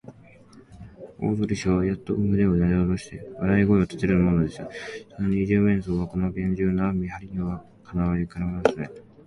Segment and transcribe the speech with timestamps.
[1.19, 4.63] 大鳥氏はやっと胸をなでおろして、笑い声をたてるのでした。
[4.63, 9.01] さすがの二十面相も、このげんじゅうな見はりには、かなわなかったとみえますね。